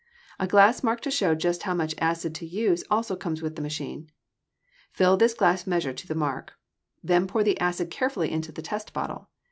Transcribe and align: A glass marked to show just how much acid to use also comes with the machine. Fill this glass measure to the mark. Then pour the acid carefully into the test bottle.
A 0.39 0.47
glass 0.47 0.81
marked 0.81 1.03
to 1.03 1.11
show 1.11 1.35
just 1.35 1.61
how 1.61 1.75
much 1.75 1.93
acid 1.99 2.33
to 2.33 2.45
use 2.47 2.83
also 2.89 3.15
comes 3.15 3.43
with 3.43 3.55
the 3.55 3.61
machine. 3.61 4.09
Fill 4.91 5.15
this 5.15 5.35
glass 5.35 5.67
measure 5.67 5.93
to 5.93 6.07
the 6.07 6.15
mark. 6.15 6.53
Then 7.03 7.27
pour 7.27 7.43
the 7.43 7.59
acid 7.59 7.91
carefully 7.91 8.31
into 8.31 8.51
the 8.51 8.63
test 8.63 8.93
bottle. 8.93 9.29